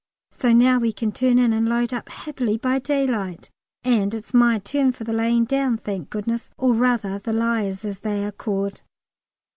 [0.31, 3.51] so now we can turn in, and load up happily by daylight,
[3.83, 7.99] and it's my turn for the lying down, thank goodness, or rather the Liers, as
[7.99, 8.81] they are called.